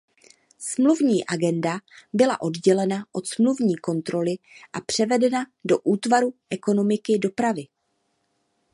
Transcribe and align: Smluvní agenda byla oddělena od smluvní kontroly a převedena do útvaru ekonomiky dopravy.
Smluvní 0.59 1.25
agenda 1.25 1.79
byla 2.13 2.41
oddělena 2.41 3.05
od 3.11 3.27
smluvní 3.27 3.75
kontroly 3.77 4.35
a 4.73 4.81
převedena 4.81 5.45
do 5.65 5.79
útvaru 5.79 6.33
ekonomiky 6.49 7.19
dopravy. 7.19 7.67